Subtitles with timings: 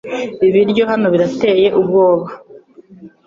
[0.47, 2.27] Ibiryo hano birateye ubwoba.